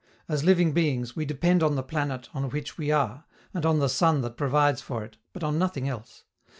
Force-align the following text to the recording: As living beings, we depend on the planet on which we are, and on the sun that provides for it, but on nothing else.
As 0.27 0.43
living 0.43 0.71
beings, 0.73 1.15
we 1.15 1.25
depend 1.25 1.61
on 1.61 1.75
the 1.75 1.83
planet 1.83 2.27
on 2.33 2.49
which 2.49 2.75
we 2.75 2.89
are, 2.89 3.25
and 3.53 3.67
on 3.67 3.77
the 3.77 3.87
sun 3.87 4.21
that 4.21 4.35
provides 4.35 4.81
for 4.81 5.03
it, 5.03 5.17
but 5.31 5.43
on 5.43 5.59
nothing 5.59 5.87
else. 5.87 6.23